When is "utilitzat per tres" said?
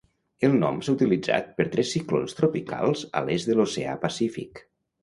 0.95-1.91